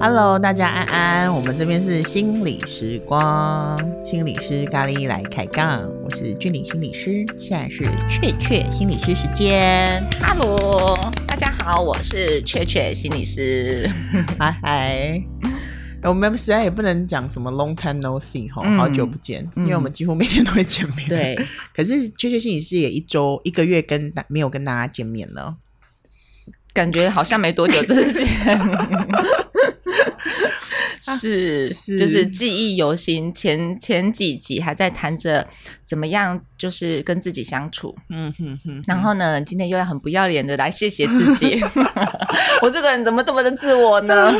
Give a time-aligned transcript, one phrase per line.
[0.00, 10.02] Hello，大家安安，我们这边是心理时光，心理师咖喱来开杠，我是俊理心理师，现在是雀雀心理师时间。
[10.22, 10.96] Hello，
[11.26, 13.90] 大家好，我是雀雀心理师。
[14.38, 15.22] 嗨 嗨，
[16.08, 21.08] 我们实在也不能讲什么 long time no see 哈、嗯，好久不见，因为我们几乎每天都会见面。
[21.08, 21.38] 对，
[21.74, 25.56] 可是确确心理师也一周一个月跟大没有跟大家见面了，
[26.72, 28.26] 感觉好像没多久之前。
[31.16, 33.32] 是，是，就是记忆犹新。
[33.32, 35.46] 前前几集还在谈着
[35.84, 37.94] 怎么样，就是跟自己相处。
[38.10, 38.82] 嗯哼哼。
[38.86, 41.60] 然后呢，今天又要很不要脸的来谢谢自己。
[42.62, 44.32] 我这个人怎么这么的自我呢？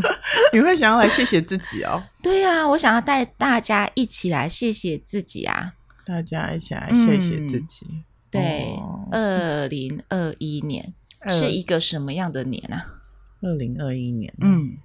[0.52, 2.02] 你会想要来谢谢自己哦？
[2.22, 5.72] 对呀、啊，我想要带大家一起来谢谢自己啊！
[6.06, 7.86] 大家一起来谢谢自己。
[7.88, 8.76] 嗯、对，
[9.10, 10.92] 二零二一年
[11.28, 13.00] 是一个什么样的年啊？
[13.42, 14.76] 二零二一年，嗯。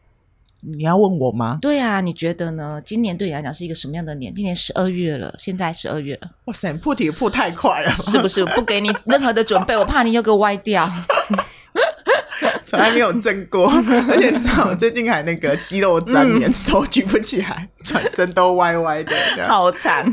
[0.61, 1.57] 你要问我吗？
[1.61, 2.81] 对啊，你觉得呢？
[2.83, 4.33] 今年对你来讲是一个什么样的年？
[4.33, 6.29] 今年十二月了，现在十二月了。
[6.45, 8.43] 哇塞，破题破太快了，是不是？
[8.47, 10.89] 不给你任何的准备，我怕你又给我歪掉。
[12.63, 13.67] 从来没有正过，
[14.09, 19.13] 而且你知道我最近还那个肌肉粘连，手举不起来，转身都歪歪的，
[19.47, 20.05] 好惨。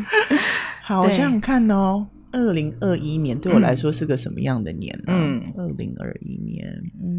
[0.82, 5.12] 好，我想想看哦，二零二一年对我来说是个什么样的年呢？
[5.14, 6.66] 嗯，二零二一年，
[7.02, 7.15] 嗯。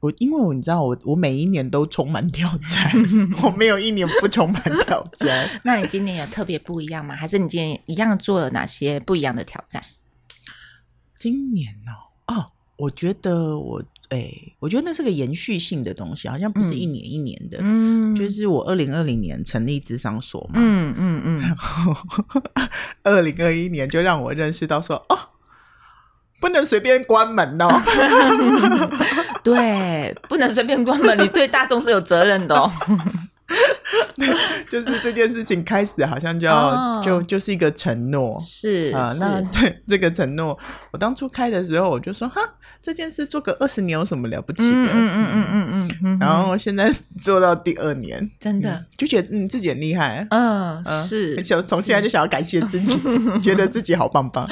[0.00, 2.92] 我因为我你知道我我每一年都充满挑战，
[3.44, 5.48] 我没有一年不充满挑战。
[5.62, 7.14] 那你今年有特别不一样吗？
[7.14, 9.84] 还是你今年一样做了哪些不一样的挑战？
[11.14, 17.58] 今年哦，哦，我觉得我哎、欸，我觉得那是个延续性的东西，好像不是一年一年的。
[17.60, 21.94] 嗯，就是我二零二零年成立智商所嘛，嗯嗯嗯， 然后
[23.02, 25.18] 二零二一年就让我认识到说哦。
[26.40, 27.68] 不能随便关门哦！
[29.44, 32.72] 对，不能随便关门，你对大众是有责任的哦。
[34.70, 39.12] 就是这件事情开始好像就要、哦、就就是一个承诺，是啊。
[39.18, 40.56] 那这这个承诺，
[40.92, 42.40] 我当初开的时候我就说哈，
[42.80, 44.70] 这件事做个二十年有什么了不起的？
[44.70, 50.24] 嗯嗯嗯嗯嗯，然后现在做到第二年，真的、嗯、就觉得嗯自己很厉害。
[50.30, 52.96] 嗯，嗯是，从从现在就想要感谢自己，
[53.42, 54.48] 觉得自己好棒棒。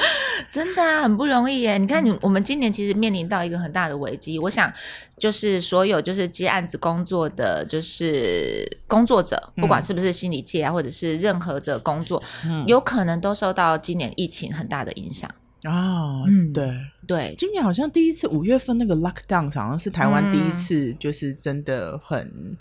[0.49, 1.77] 真的啊，很不容易耶。
[1.77, 4.37] 你看你，我们今年其实面临到一个很大的危机。
[4.39, 4.71] 我想，
[5.19, 15.29] 就是所有就是接案子工作的就是工作者，不管是不是心理界啊，或者是任何的工作，嗯，有可能都受到今年疫情很大的影响。
[15.65, 16.73] 哦，嗯，对
[17.05, 22.19] 对，今年好像第一次五月份那个 lockdown，好像是台湾第一次，就是真的很。
[22.19, 22.57] 嗯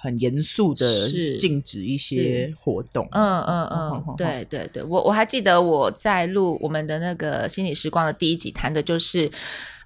[0.00, 9.28] 很严肃的禁止一些活动，嗯嗯嗯，嗯对对对，我我还记得我在录我们的那个心理时光的第一集，谈的就是，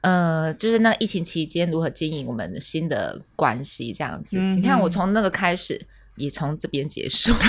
[0.02, 4.36] 呃，就是那疫情期间如何经营我们的新的关系这样子。
[4.38, 5.80] 嗯、你看，我从那个开始，
[6.16, 7.32] 也从这边结束。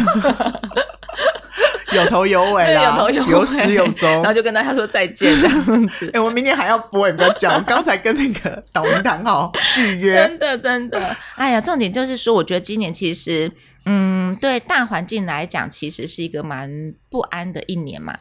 [1.94, 6.08] 有头有尾啦，有头有尾，有始有终，然后就跟大家说再见这样子。
[6.14, 7.56] 哎、欸，我明天还要播，你不要讲。
[7.56, 11.16] 我刚才跟那个导明谈好续约，真的真的。
[11.36, 13.52] 哎呀，重点就是说，我觉得今年其实，
[13.86, 18.18] 嗯，对大环境来讲，其实是一个蛮不安的一年嘛。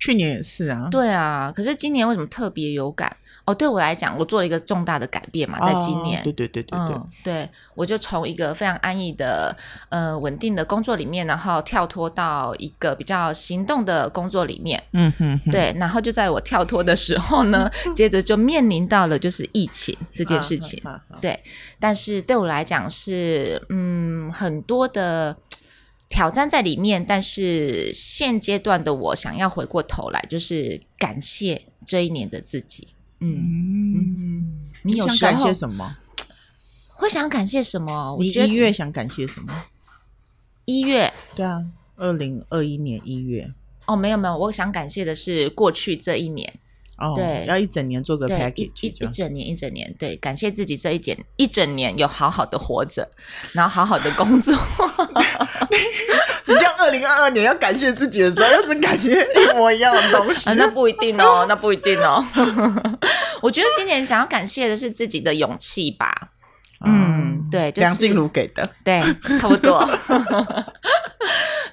[0.00, 0.88] 去年也是啊。
[0.90, 3.16] 对啊，可是今年为什么特别有感？
[3.46, 9.54] 哦，对我来讲，我做了一个重大的改变嘛，在今年，哦、对对对对对，嗯、对，我就从一个非常安逸的、
[9.90, 21.38] 呃稳定的工作里面，然后跳脱到一个比较行动的工作里面，嗯哼，哼，对，然后就在我跳脱的时候呢， 接着就面临到了就是疫情这件事情，啊、 对，
[21.78, 25.36] 但是对我来讲是嗯很多的
[26.08, 32.88] 挑战在里面，但是现阶段的我想要回过头来，就是感谢这一年的自己。
[33.24, 35.96] 嗯嗯，你有想感谢什么？
[36.92, 38.16] 会想感谢什么？
[38.20, 39.52] 你一月想感谢什么？
[40.64, 41.64] 一月，对啊，
[41.96, 43.52] 二零二一年一月。
[43.86, 46.54] 哦，没有没有，我想感谢的是过去这一年。
[46.96, 53.10] 哦，对，要一整年做个 package，一一整年一整年，对，感谢自己这一点一整年有好好的活着，
[53.52, 54.54] 然后好好的工作。
[56.46, 60.48] 你这样二零二二年要感谢自己的时候，又是感谢一模一样的东西。
[60.50, 62.24] 啊，那不一定哦，那不一定哦。
[63.44, 66.30] 我觉得今年想要感谢的是自己的勇气吧。
[66.86, 69.02] 嗯，对，就是、梁静茹给的，对，
[69.38, 69.86] 差不多。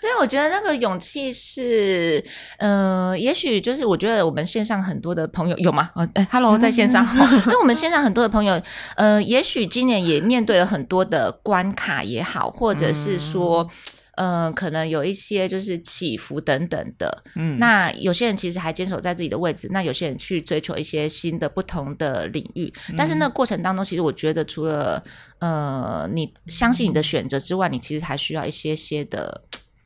[0.02, 2.22] 所以我觉得那个勇气是，
[2.58, 5.90] 呃，也许就是我觉得我们线上很多的朋友有吗？
[5.96, 7.08] 呃，哎，Hello，在线上。
[7.48, 8.62] 那我们线上很多的朋友，
[8.96, 13.70] 呃，也许今年也面对了很多的关卡也好，或者是说，
[14.16, 17.24] 嗯、呃，可能有一些就是起伏等等的。
[17.36, 22.72] 嗯，那有些人其实还坚守在自己的位置，那有些人去追求一些新的不同的领域。
[22.90, 25.04] 嗯、但是那个过程当中，其实我觉得除了
[25.40, 29.42] 呃，你相信你的选择之外，你其实还需要一些些的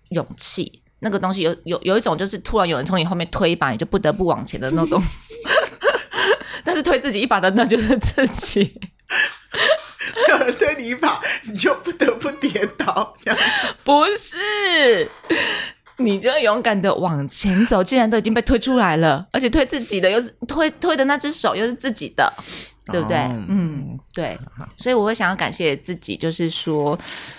[0.09, 0.81] 勇气。
[0.99, 5.01] 那个东西有有有一种就是突然有人从你后面推一把，你就不得不往前的那种。
[6.63, 8.73] 但是推自己一把的那就是自己。
[10.29, 13.15] 有人推你一把，你就不得不跌倒。
[13.83, 15.09] 不是，
[15.97, 17.83] 你就勇敢的往前走。
[17.83, 22.31] 既然都已经被推出来了，而且推自己的又是推推的那只手又是自己的，
[22.87, 23.17] 对不对？
[23.17, 24.37] 哦、嗯，对。
[24.77, 26.97] 所以我会想要感谢自己，就是说，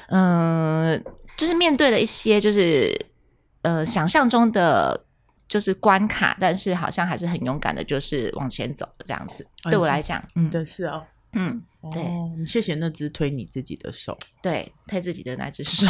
[0.09, 1.01] 嗯、呃，
[1.37, 2.95] 就是面对了一些就是
[3.63, 5.05] 呃想象中的
[5.49, 9.47] 就是关卡，但是好像还是很勇敢的，就是往前走这样子。
[9.65, 11.05] 哦、对我来讲，嗯，的是哦。
[11.37, 11.63] 嗯，
[11.93, 12.03] 对，
[12.37, 15.87] 你谢谢那只推你自己的手，对，推自己的那只手。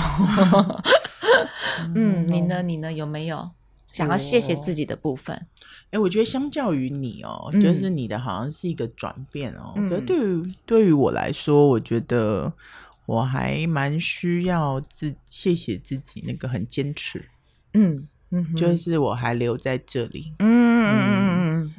[1.94, 2.62] 嗯，你呢？
[2.62, 2.92] 你呢？
[2.92, 3.50] 有没有
[3.92, 5.36] 想要谢谢自己的部分？
[5.36, 9.72] 哎、欸，我觉得相较于你哦，嗯、就是你的好像是一个转变哦。
[9.88, 12.52] 可是、嗯、对于对于我来说，我觉得
[13.06, 17.28] 我还蛮需要自谢谢自己那个很坚持。
[17.72, 18.08] 嗯。
[18.32, 20.65] 嗯就是我还留在这里，嗯，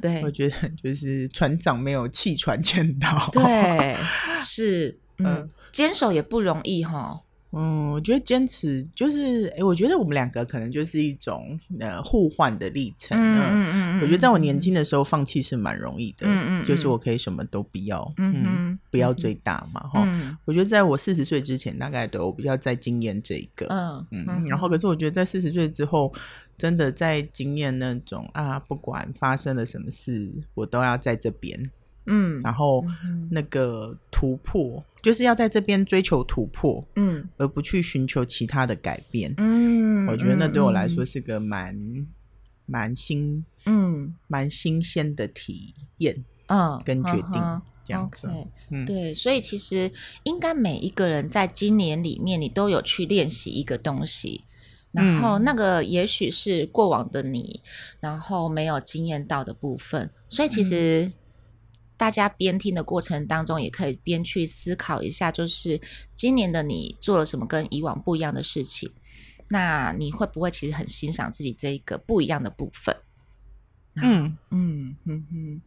[0.00, 3.96] 对，我觉得 就是船长没有弃船见到，对，
[4.32, 7.20] 是，嗯，坚守也不容易哈。
[7.52, 13.18] 嗯，我觉得坚持就是，哎，我觉得我们两个可能就是一种呃互换的历程。
[13.18, 20.06] 嗯嗯嗯，我觉得在我年轻的时候放弃是蛮容易的，嗯嗯，就是我可以什么都不要，嗯，不要最大嘛，哈。
[20.44, 24.44] 我觉得在我四十岁之前，大概都比较在经验这一个，嗯嗯。
[24.46, 26.12] 然后，可是我觉得在四十岁之后，
[26.58, 31.70] 真的在经验那种啊，不管发生了什么事，我都要在这边。
[32.10, 32.82] 嗯，然后
[33.30, 41.76] 那个突破，就是要在这边追求突破，嗯，而不去寻求其他的改变，嗯，我觉得那对我来说是个蛮
[42.64, 48.26] 蛮新，嗯，蛮新鲜的体验，嗯，跟决定这样子，
[48.70, 49.90] 嗯，对，所以其实
[50.24, 54.42] 应该每一个人在今年里面，你都有去练习一个东西，
[54.92, 57.60] 然后那个也许是过往的你，
[58.00, 61.12] 然后没有经验到的部分，所以其实。
[61.98, 65.78] 大家边听的过程当中，也可以边去思考一下，就是
[66.14, 68.90] 今年的你做了什么跟以往不一样的事情？
[69.50, 72.96] 那你会不会其实很欣赏自己这一个不一样的部分？
[73.96, 75.62] 嗯嗯嗯嗯，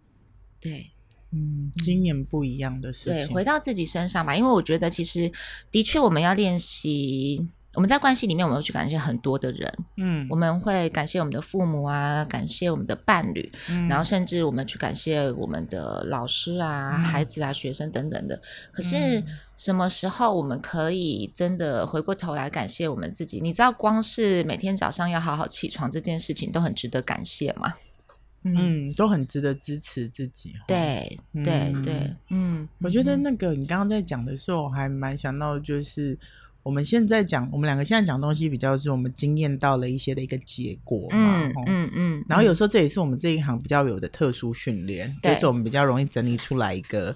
[0.59, 0.87] 对，
[1.31, 5.31] 嗯，今年不一样的事情，对，回到自己身上吧，因为我觉得其实
[5.69, 7.49] 的确我们要练习。
[7.73, 18.41] 我们在关系里面，我们会去感谢很多的人，嗯，我们会感谢我们的父母啊，感谢我们的伴侣，嗯，然后甚至我们去感谢我们的老师啊、嗯、孩子啊、学生等等的。
[18.73, 19.23] 可是
[19.55, 23.39] 什么时候我们可以真的回过头来感谢我们自己？
[23.39, 27.73] 你知道，光是每天早上要好好起床这件事情，都很值得感谢吗？
[28.43, 30.55] 嗯，都很值得支持自己。
[30.67, 36.19] 对对对，嗯，我觉得那个你刚刚在讲的时候，我还蛮想到就是。
[36.63, 47.15] 我们现在讲，我们两个现在讲东西比较是我们经验到了一些的一个结果嘛，嗯嗯嗯，然后有时候这也是我们这一行比较有的特殊训练，对就是我们比较容易整理出来一个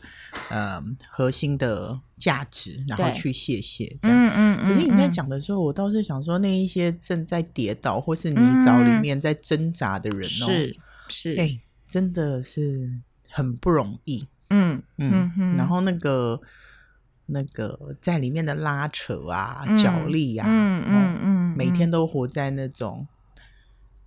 [0.50, 4.58] 呃核心的价值，然后去谢谢，嗯嗯。
[4.66, 10.76] 可是你在讲的时候，我倒是想说，那一些正在跌倒或是泥沼里面在挣扎的人哦，是
[11.08, 12.90] 是，哎，真的是
[13.30, 16.42] 很不容易，嗯嗯，然后那个。
[17.28, 23.08] 那个在里面的拉扯啊、角力啊，嗯嗯嗯，每天都活在那种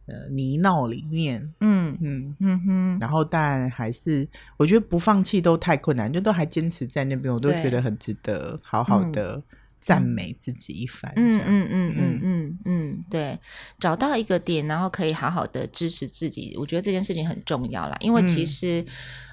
[0.06, 9.42] 呃泥淖里面，嗯嗯嗯哼，然后但还是我觉得不放弃都太困难，就都还坚持在那边，我都觉得很值得好好的。
[9.80, 13.38] 赞美自己一番，嗯嗯嗯嗯嗯嗯，对，
[13.78, 17.96] 找到一个点，然后可以好好的支持自己，我觉得这件事情很重要啦。
[18.00, 18.84] 因为其实，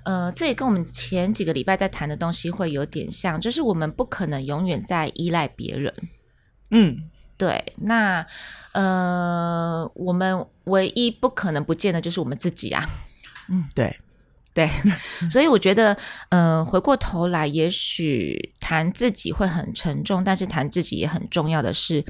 [0.04, 5.94] 嗯、呃，这也跟我们前几个礼拜在谈的东西会有点像，就是我们不可能永远在依赖别人。
[6.72, 7.74] 嗯，对。
[7.78, 8.26] 那
[8.74, 12.88] 呃，我们唯一不可能不见的就是我们自己啊。
[13.50, 14.00] 嗯，对。
[14.56, 14.70] 对，
[15.30, 15.94] 所以我觉得，
[16.30, 22.02] 嗯、呃，回过头来，也许谈自己会很沉重，但是谈自己也很重要的是，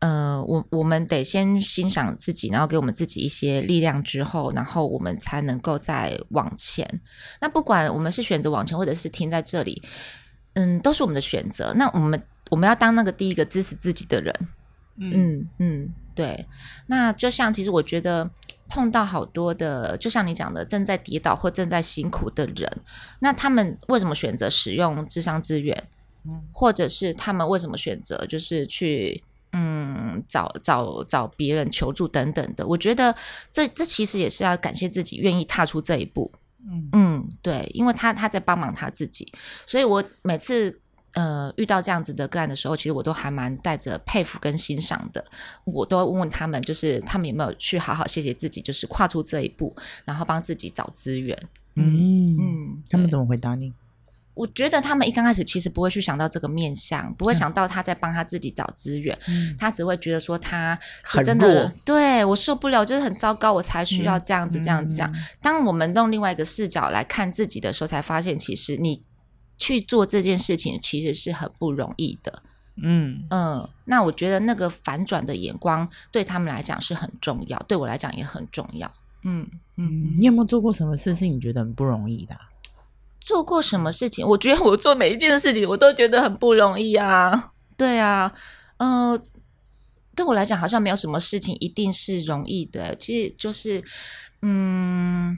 [0.00, 6.86] 呃，我我们得先欣赏自己，然后给我们自己一些力量之后，然后我们才能够再往前。
[7.40, 9.82] 那不管我们是选择往前，或者是停在这里，
[10.52, 11.72] 嗯，都是我们的选择。
[11.78, 14.34] 那我们我们要当那个第一个支持自己的人。
[14.98, 16.46] 嗯嗯，对。
[16.88, 18.30] 那就像其实我觉得。
[18.68, 22.70] 碰到好多的，就像你讲的，正在跌倒或正在辛苦的人，
[23.20, 25.88] 那他们为什么选择使用智商资源？
[26.24, 32.66] 嗯，或者是他们为什么选择就是去嗯找找找别人求助等等的。
[32.66, 33.14] 我觉得
[33.52, 36.32] 这这其实也是要感谢自己愿意踏出这一步。
[36.68, 39.32] 嗯嗯，对，因为他他在帮忙他自己，
[39.66, 40.80] 所以我每次
[41.16, 45.24] 呃遇到这样子的个案的时候，其实我都还蛮带着佩服跟欣赏的。
[45.64, 51.36] 我都会问问他们，就是他们有没有去好好谢谢自己，就是跨出这一步，然后帮自己找资源。
[51.74, 53.72] 嗯嗯，他们怎么回答你？
[54.34, 65.10] 我觉得他们一刚开始其实不会去想到这个面向，不会想到他在帮他自己找资源，嗯、他只会觉得说他是真的对我受不了，就是很糟糕，我才需要这样子、嗯、这样子这样。
[65.40, 69.02] 当我们用另外一个视角来看自己的时候，才发现其实你
[69.66, 72.42] 去做这件事情其实是很不容易的。
[72.76, 78.88] 嗯嗯，那我觉得那个反转的眼光对他们来讲是很重要，对我来讲也很重要。
[79.24, 79.44] 嗯
[79.76, 82.42] 嗯，你有没有做过什么事是你觉得很不容易的、啊？
[83.18, 84.24] 做过什么事情？
[84.24, 87.52] 我觉得我做每一件事情，我都觉得很不容易啊。
[87.76, 88.32] 对啊，
[88.76, 89.18] 呃，
[90.14, 92.94] 对我来讲，好像没有什么事情一定是容易的。
[92.94, 93.82] 其实就是，
[94.42, 95.36] 嗯，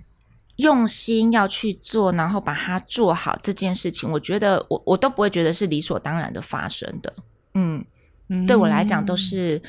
[0.59, 7.13] 用心要去做，然后把它做好这件事情，我觉得我我都不会觉得是理所当然的发生的。
[7.55, 7.85] 嗯，
[8.47, 9.61] 对我来讲，都是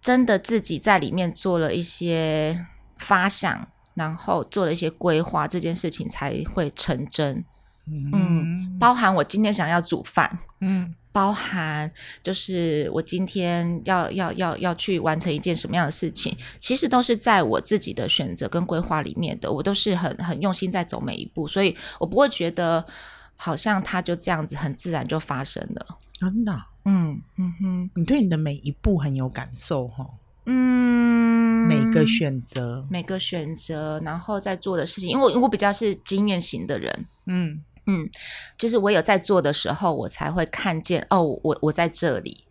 [0.00, 3.68] 真的自己在里面做了一些发想。
[3.92, 7.44] 然后做了一些规划，这件事情才会成真。
[7.86, 11.90] 嗯，嗯，包含我今天想要煮饭，嗯，包含
[12.22, 19.50] 就是我今天要要要要去完成一件什么样的事情，其实都是在我自己的选择跟规划里面的。
[19.50, 22.84] 我都是很很用心在走每一步，所以我不会觉得
[23.36, 25.98] 好像它就这样子很自然就发生了。
[26.12, 26.52] 真的？
[26.84, 30.06] 嗯嗯哼，你对你的每一步很有感受哈？
[30.46, 38.08] 嗯，每个选择，每个选择，然后在做的事情，因为我因为我比较是经验型的人，嗯嗯，
[38.56, 42.44] 就是我有在做的时候，我才会看见哦，我我在这里，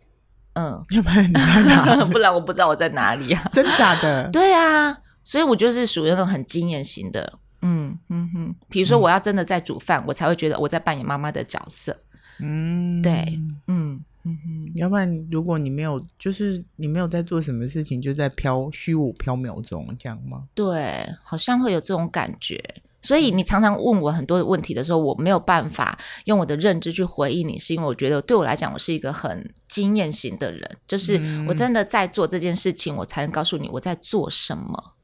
[0.54, 2.04] 嗯，要不然你在哪？
[2.12, 4.28] 不然我不知道我在哪里啊，真假的？
[4.32, 11.96] 对啊，所以我就是属于那种很经验型的，嗯嗯哼，比如说我要真的在煮饭，嗯，我才会觉得我在扮演妈妈的角色，
[12.40, 14.04] 嗯，对，嗯。
[14.22, 20.44] 嗯哼，要不然如果你没有，就是你没有在做什么事情，就在飘虚无缥缈中，这样吗？
[20.54, 22.62] 对，好像会有这种感觉。
[23.00, 34.94] 所以你常常问我很多的问题的时候，我没有办法用我的认知去回应你，是因为我觉得对我来讲，我是一个很经验型的人，就是我真的在做这件事情，我才能告诉你我在做什么。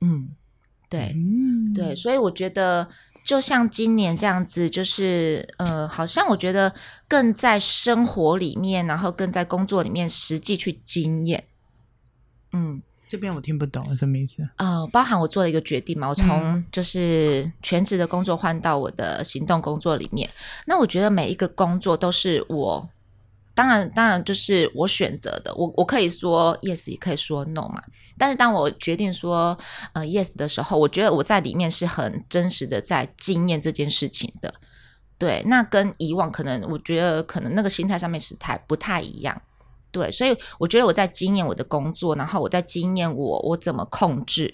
[0.00, 0.30] 嗯，
[0.88, 2.88] 对，嗯，对，所以我觉得。
[3.24, 6.74] 就像今年这样子，就是呃，好像我觉得
[7.08, 11.44] 更在生活里面，然后更在工作里面实际去经验。
[12.52, 12.82] 嗯，
[13.14, 14.42] 这边我听不懂什么意思？
[14.56, 20.28] 呃，包含我做了一个决定嘛，我从就是全职的工作换到我的行动工作里面。
[20.66, 22.88] 那我觉得每一个工作都是我。
[23.54, 25.54] 当然，当然就是我选择的。
[25.54, 27.80] 我我可以说 yes，也可以说 no 嘛。
[28.18, 29.56] 但是当我决定说
[29.92, 34.52] 呃 yes 的时候，我觉得我在里面是很真实的在经验这件事情的。
[35.16, 39.40] 对，那跟以往可能我觉得可能那个心态上面是太不太一样。
[39.94, 44.52] 对，所以我觉得我在经验我的工作，然后我在经验我我怎么控制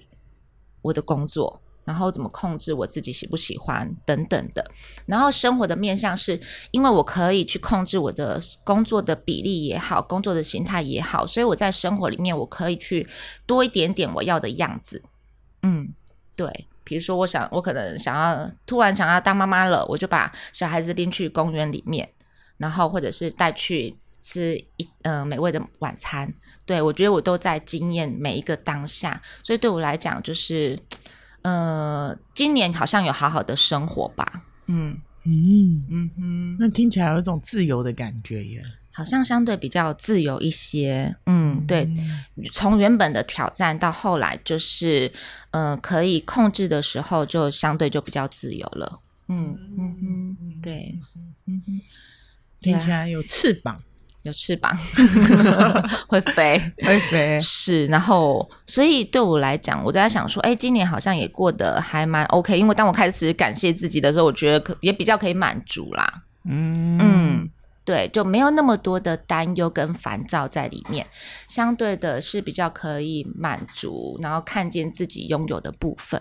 [0.82, 1.62] 我的工作。
[1.82, 4.64] 然后怎么控制我自己喜不喜欢等等的，
[5.06, 6.38] 然后生活的面向是
[6.70, 13.08] 因为我可以去控制我的工作的比例也好，工作的形态也好，所以我在生活里面我可以去
[13.44, 15.02] 多一点点我要的样子。
[15.62, 15.92] 嗯，
[16.36, 22.08] 对，比如说我想我可能想要突然想要当妈妈了，我就把小孩子拎去公园里面，
[22.58, 26.32] 然后或者是带去吃一呃美味的晚餐。
[26.66, 30.78] 对，我觉得我都在经验每一个当下，所以对我来讲就是。
[31.42, 38.62] 呃，今年好像有好好的生活吧，嗯嗯嗯哼，那听起来有一种自由的感觉耶，
[38.92, 41.88] 好像相对比较自由一些，嗯，嗯对，
[42.52, 45.10] 从原本的挑战到后来就是，
[45.50, 50.94] 呃，可以控制的时候，就相对就比较自由了，嗯嗯嗯，对，
[51.46, 51.80] 嗯哼，
[52.60, 53.82] 听起来有翅膀。
[54.22, 54.76] 有翅膀，
[56.06, 57.86] 会飞，会飞，是。
[57.86, 62.58] 然后，所以对我来讲，我在想说，哎，今年好像也过得还蛮 OK。
[62.58, 66.24] 因为当我开始感谢自己的时候，我觉得可也比较可以满足啦。
[66.44, 67.50] 嗯嗯，
[67.82, 71.06] 对，就没有那么多的担忧跟烦躁在里面，
[71.48, 76.20] 相对的是比较可以满足，然后看见自己拥有的部分。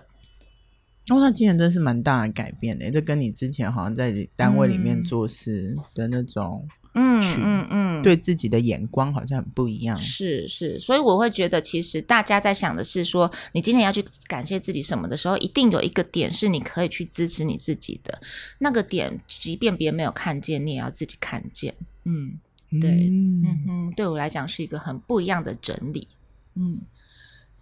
[1.09, 6.65] 哦，那今年真是蛮大的改变的，这跟你之前好像在单位里面做事的那种。
[6.65, 6.69] 嗯
[7.01, 9.95] 嗯嗯，对自己的眼光好像很不一样。
[9.95, 18.21] 是是，所以我会觉得，其实大家在想的是说，你今天要去感谢自己什么的时候，一定有一个点是你可以去支持你自己的
[18.59, 21.75] 那个点，即便别人没有看见，你也要自己看见。
[22.05, 22.39] 嗯，
[22.79, 26.07] 对，嗯哼，对我来讲是一个很不一样的整理。
[26.55, 26.81] 嗯，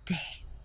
[0.06, 0.15] 对，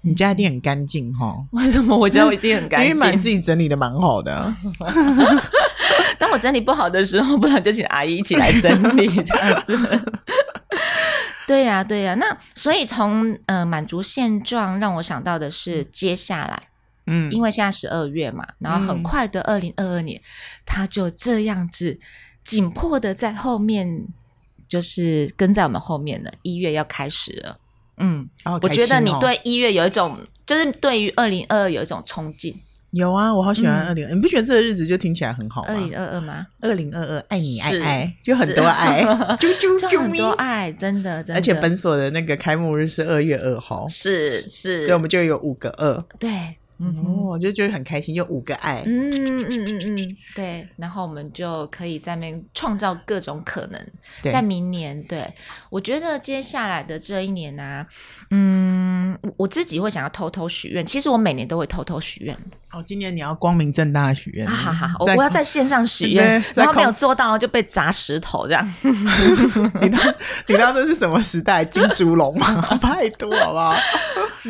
[0.02, 1.44] 你家一定很干净哈？
[1.52, 2.90] 为什么我家我一定很 干净？
[2.90, 4.54] 因为蛮自己整理的蛮好的。
[6.18, 9.76] 当我整理不好的时候，不然就请阿姨一起来整理 这样子。
[11.46, 12.14] 对呀、啊，对呀、啊。
[12.14, 16.68] 那所以从呃满足现状，让我想到的是接下来，
[17.06, 20.22] 嗯，因为现在十二月嘛，然后很快的二零二二年，嗯、
[20.64, 21.98] 它就这样子
[22.44, 24.06] 紧迫的在后面，
[24.68, 26.32] 就是跟在我们后面了。
[26.42, 27.58] 一月要开始了，
[27.98, 32.54] 嗯，哦、我觉得你对一月有一种，就是对于二零二二有一种憧憬。
[32.92, 35.68] 有啊，我好喜欢二零、嗯，你不觉得这个日子就听起来很好吗？
[35.70, 36.46] 二零二二吗？
[36.60, 39.02] 二零二二，爱你爱爱，就很多爱，
[39.40, 41.38] 就就 就很多爱，真的真的。
[41.38, 46.30] 而且本所的那个开幕日是二月二号，是是，所以我们就有五个二，对。
[46.82, 53.80] 哦，我就觉得很开心，有五个爱，嗯嗯嗯嗯，对，然后我们就可以在那边创造各种可能，
[54.24, 55.32] 在明年，对，
[55.70, 57.86] 我觉得接下来的这一年呢、啊，
[58.30, 62.36] 嗯，我自己会想要偷偷许愿，其实我每年都会偷偷许愿。
[62.72, 68.74] 哦，今年你要光明正大许愿，好好好，我要在线上许愿，然后没有做到就被砸石头这样。
[69.80, 70.14] 你当
[70.46, 71.62] 你当这是什么时代？
[71.64, 72.62] 金猪龙吗？
[72.80, 73.76] 拜托好不好？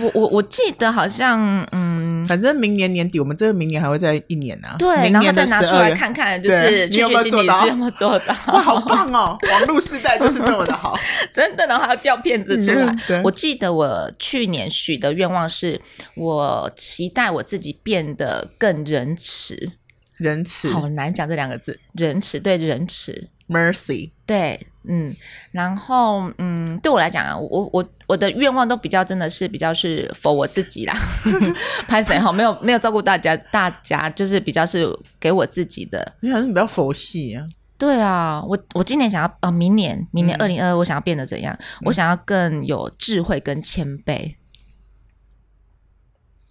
[0.00, 4.76] 我我我记得好像嗯，反正明年年底，我们这个明年还会再一年呢、啊。
[4.78, 7.66] 对，明年然后再拿出来看看，就是你有没有做到？
[7.66, 8.34] 有没有做到？
[8.48, 9.38] 哇，好棒哦！
[9.50, 10.98] 网络时代就是这么的好，
[11.32, 11.66] 真的。
[11.66, 13.22] 然后还要掉片子出来。
[13.22, 15.80] 我记得我去年许的愿望是，
[16.16, 19.72] 我期待我自己变得更仁慈。
[20.16, 21.80] 仁慈，好难讲这两个字。
[21.94, 23.28] 仁慈，对，仁慈。
[23.48, 25.14] Mercy，对，嗯，
[25.50, 30.94] 然后，嗯，对我来讲啊，我我我的愿望都比较真的是比较是 for 我自己啦，
[31.86, 34.88] 拍谁哈，没有没有照顾大家，大家就是比较是
[35.20, 36.14] 给我自己的。
[36.20, 37.44] 你好像比较佛系啊。
[37.76, 41.54] 对啊，我我今年想要啊、哦，明年明年二零二二，我想要变得怎样？
[41.60, 44.36] 嗯、我想要更有智慧跟谦卑。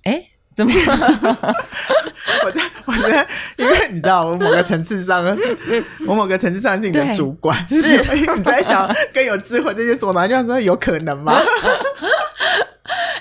[0.03, 0.25] 哎。
[0.55, 0.71] 怎么？
[2.43, 5.23] 我在我在，因为你知道，我某个层次上，
[6.05, 7.97] 我某个层次上是你的主管，是
[8.35, 10.27] 你在想更有智慧这些说嘛？
[10.27, 11.33] 就说有可能吗？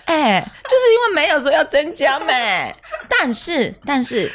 [0.06, 2.74] 哎、欸，就是因为没有说要增加没，
[3.08, 4.30] 但是但是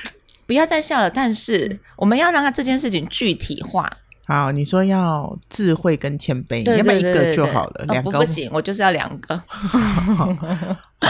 [0.48, 1.10] 不要再笑了。
[1.10, 3.92] 但是我们要让他这件事情具体化。
[4.28, 7.86] 好，你说要智慧跟谦卑，你要不要一个就好了？
[7.90, 9.38] 两个、哦、不行，我就是要两个。
[9.48, 10.34] 好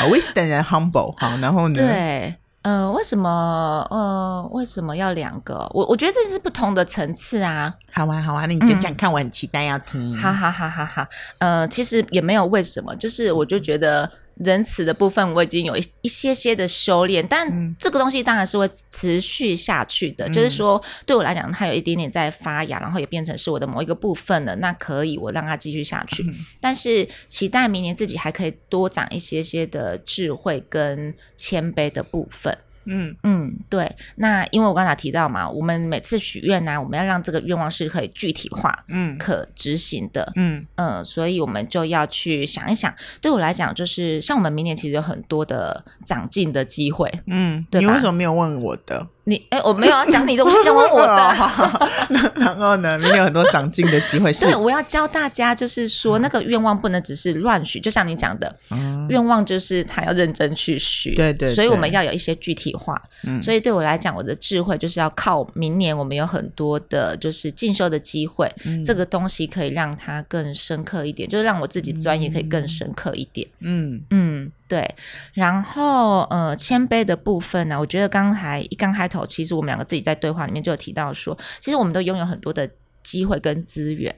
[0.09, 1.13] ，wisdom and humble。
[1.17, 1.75] 好，然后呢？
[1.75, 3.87] 对，呃，为什么？
[3.89, 5.65] 呃，为什么要两个？
[5.73, 7.73] 我我觉得这是不同的层次啊。
[7.93, 10.11] 好啊，好啊，那你讲讲看，我很期待要听。
[10.17, 11.07] 哈哈哈哈哈。
[11.37, 14.11] 呃，其实也没有为什么，就是我就觉得。
[14.37, 20.27] 仁慈的部分我已经有一一些些的修炼，但这个东西当然是会持续下去的。
[20.27, 24.55] 嗯、就是说，对我来讲，它有一点点在发芽，然后也变成是我的某一个部分了。
[24.57, 26.23] 那可以，我让它继续下去。
[26.23, 32.57] 嗯、但是，期待明年自己还可以多长一些些的智慧跟谦卑的部分。
[32.85, 33.89] 嗯嗯，对。
[34.15, 42.93] 那因为我刚才提到嘛，我们每次许愿呢，我们要让这个愿望是可以具体化、嗯，可执行的，嗯嗯、呃，所以我们就要去想一想。
[43.21, 47.87] 对我来讲，就是像我们明年其实有很多的长进的机会，嗯，对吧？
[47.87, 49.07] 你为什么没有问我的？
[49.27, 52.31] 你哎，我没有要讲你的，我是讲我的。
[52.35, 54.31] 然后呢，明年有很多长进的机会。
[54.31, 61.15] 是，对，我要教大家，就是说那个愿望不能只是乱许，就像你讲的，嗯、愿望就是他要认真去许。
[61.15, 61.55] 对，对对。
[61.55, 63.01] 所以我们要有一些具体化。
[63.23, 63.41] 嗯。
[63.41, 73.47] 所以对我来讲，我的智慧就是要靠明年我们有很多的，就是进修的机会、嗯，这个东西可以让它更深刻一点，就是让我自己专业可以更深刻一点。
[73.61, 74.34] 嗯嗯。
[74.67, 74.95] 对，
[75.33, 82.69] 然后呃，谦卑的部分呢，我觉得刚才一刚开头，其实我们两个自己在对话里面就有提到说，其实我们都拥有很多的
[83.03, 84.15] 机会跟资源。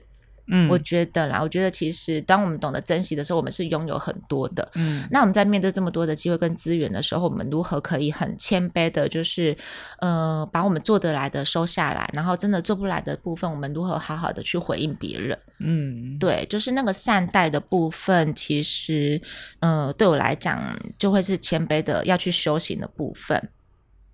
[0.49, 4.71] 嗯，我觉得啦，我觉得其实当我们懂得珍惜的时候，我们是拥有很多的。
[4.75, 9.55] 嗯，那我们在面对这么多的机会跟资源的时候，我们如何可以很谦卑的，就是
[9.99, 15.37] 呃，把我们做得来的收下来，然后真的做不来的部分，我们如何好好的去回应别人？
[15.59, 19.21] 嗯，对，就是那个善待的部分，其实
[19.59, 23.49] 呃，对我来讲就会是谦卑的要去修行的部分。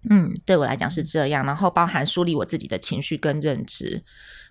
[0.10, 4.04] 嗯，对我来讲是这样，然后包含梳理我自己的情绪跟认知。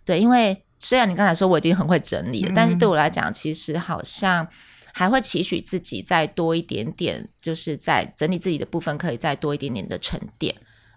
[0.04, 0.64] 对，因为。
[0.82, 4.46] 虽然你刚才说我已经很会整理了，嗯，但是对我来讲，其实好像
[4.92, 10.54] 还会期许自己再多一点点，就是在整理自己的部分可以再多一点点的沉淀。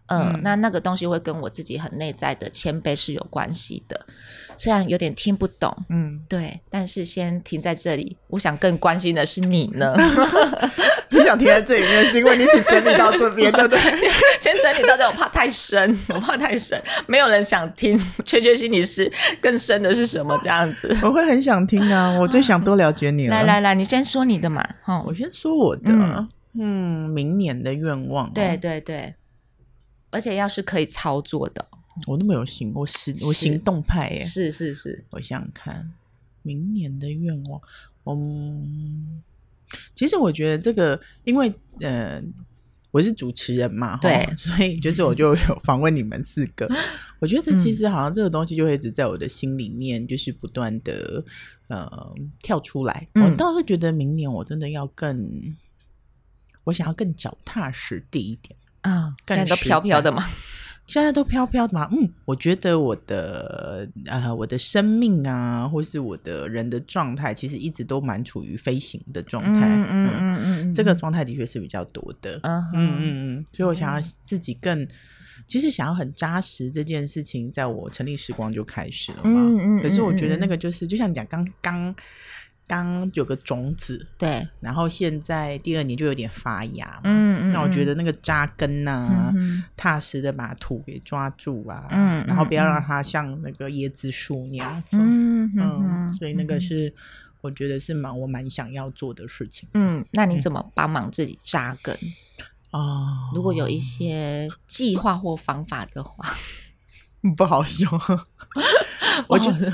[0.07, 4.05] 呃、嗯，那那个东西会跟我自己很内在的谦卑是有关系的。
[4.57, 8.15] 虽然有点听不懂，嗯，对，但是先停在这里。
[8.27, 9.93] 我想更关心的是你呢。
[11.09, 13.79] 你想停在这里面，是因为你只整理到这边， 对不对？
[14.39, 17.97] 先整理到这，我怕太深，我怕太深，没有人想听。
[18.23, 20.37] 确确心里是更深的是什么？
[20.43, 22.17] 这样子，我会很想听啊！
[22.19, 23.35] 我最想多了解你了。
[23.35, 24.65] 来来来，你先说你的嘛。
[24.85, 25.83] 哦，我先说我的。
[25.85, 28.31] 嗯，嗯，明年的愿望哦。
[28.33, 29.13] 对对对，
[30.15, 31.67] 而且要是可以操作的。
[32.07, 34.19] 我那么有行，我行我行动派耶。
[34.23, 35.91] 是是是，我想想看
[36.41, 37.61] 明年的愿望。
[38.05, 39.21] 嗯，
[39.93, 42.23] 其实我觉得这个，因为呃，
[42.91, 46.65] 我是主持人嘛，对， 所以就是我就有访问你们四个。
[47.19, 51.23] 我觉得其实好像这个东西就会一直在我的心里面，就是不断的
[51.67, 53.07] 呃跳出来。
[53.15, 55.29] 嗯、我倒是觉得明年我真的要更，
[56.63, 58.55] 我想要更脚踏实地一点
[58.89, 60.23] 啊， 现在都飘飘的嘛。
[60.87, 72.99] 现在都飘飘的嘛，嗯，我觉得我的呃，我的生命啊，或是我的人的状态，其实一直都蛮处于飞行的状态，嗯嗯嗯嗯，这个状态的确是比较多的，嗯嗯嗯
[73.39, 74.87] 嗯，所以我想要自己更，
[75.47, 81.95] 其实想要很扎实这件事情，在我成立时光就开始了嘛，嗯嗯，可是我觉得那个就是，就像你讲刚刚。
[82.67, 96.93] 刚有个种子，对，然后现在第二年就有点发芽，嗯嗯，那我觉得那个扎根呐、啊，嗯、踏实的把土给抓住啊，嗯，然后不要让它像那个椰子树那样子，嗯嗯，所以那个是
[97.41, 101.95] 我觉得是蛮我蛮想要做的事情，嗯，那你怎么帮忙自己扎根？
[102.71, 102.79] 啊？
[102.79, 106.25] 嗯、如果有一些计划或方法的话。
[107.33, 107.87] 不好说，
[109.27, 109.71] 我觉得，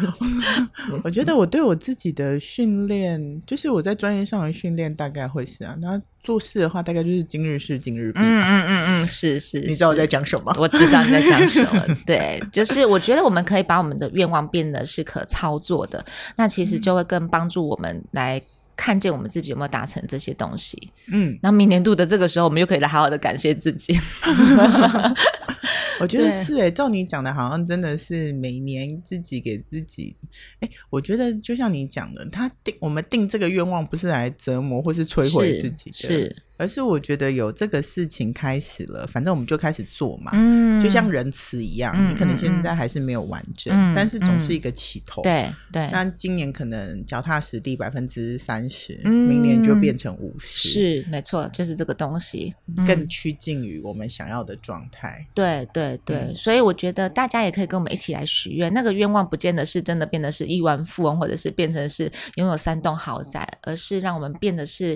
[1.04, 5.76] 我觉得我对我自己的训练，就是我在专业上的训练，大概会是啊。
[5.82, 8.20] 那做事的话，大概就是今日事今日毕。
[8.20, 10.56] 嗯嗯嗯嗯，是是，你知道我在讲什么？
[10.60, 11.84] 我知道你在讲什么。
[12.06, 16.06] 对，就是我觉得我们可以把我们的愿望变得是可操作的，
[16.38, 18.40] 那其实就会更帮助我们来
[18.76, 20.92] 看见我们自己有没有达成这些东西。
[21.12, 23.98] 嗯，那明年度的这个时候，我们又可以来好好的感谢自己。
[26.02, 30.16] 我觉得是哎、欸，照你讲的，好像真的是每年自己给自己。
[30.60, 35.96] 哎、欸，我觉得就像你讲的，他定我们定这个愿望，不是来折磨或是摧毁自己的。
[35.96, 36.08] 是。
[36.08, 40.30] 是而是我觉得有这个事情开始了，反正我们就开始做嘛。
[40.36, 45.24] 嗯，就像仁慈一样，嗯、你可能现在还是没有完整，嗯、但是总是一个起头。
[45.24, 45.90] 对、嗯、对。
[45.92, 50.70] 那今年可能脚踏实地百分之三十，明年就变成五十。
[50.70, 52.54] 是，没错，就是这个东西
[52.86, 55.26] 更趋近于我们想要的状态。
[55.34, 58.72] 对对对，嗯、所以我觉得大家也可以跟我们一起来许愿。
[58.72, 64.96] 那个愿望不见得是真的变得是亿万富翁，或者是变成是拥有三栋豪宅，而是让我们变得是。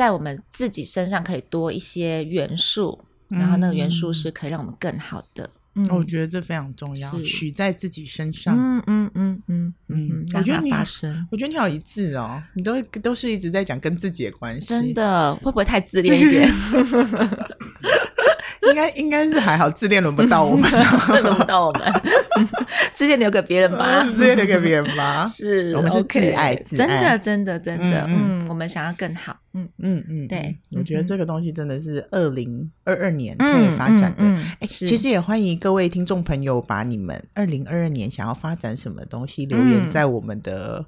[0.00, 5.50] 在我们自己身上可以多一些元素，嗯、然后那个元素是可以让我们更好的。
[5.74, 8.56] 嗯，我觉得这非常重要，许是在自己身上。
[8.58, 14.68] 嗯嗯嗯嗯嗯，我觉得你发生，我觉得你好一致哦，你都都是一直在讲跟自己的关系。
[14.68, 16.48] 真的，会不会太自恋一点？
[18.70, 20.70] 应该应该是还好，自恋轮不到我们，
[21.22, 21.92] 轮不到我们，
[22.94, 25.24] 自恋留给别人吧，自恋留给别人吧。
[25.26, 29.68] 是，我们是自爱，真的真的真的，嗯，我们想要更好，嗯。
[29.78, 34.24] 嗯嗯，对，我觉得这个东西真的是二零二二年可以发展的。
[34.60, 40.86] 哎，其实也欢迎各位听众朋友把你们二零二二年想要发展什么东西留言在我们的。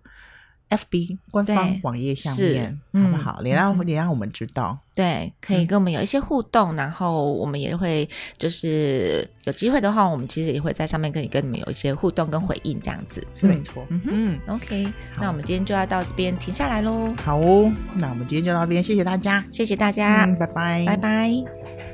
[0.77, 3.43] FB 官方网页下面，好不好？
[3.45, 13.23] 也让也让我们知道，对，可以跟我们有一些互动，然后我们也会就是有机会的话，我们其实也会在上面跟你跟你们有一些互动跟回应，这样子。
[13.35, 13.85] 是没错。
[13.91, 17.13] 嗯哼，OK，那我们今天就要到这边停下来喽。
[17.23, 21.92] 好哦，那我们今天就到这边，谢谢大家，谢谢大家，拜拜，拜拜。